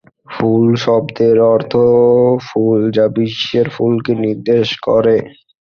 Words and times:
ফুল' 0.31 0.73
শব্দের 0.83 1.37
অর্থ 1.53 1.73
ফুল 2.47 2.79
যা 2.95 3.05
বিশ্বের 3.17 3.67
ফুলকে 3.75 4.13
নির্দেশ 4.23 4.67
করে। 4.87 5.15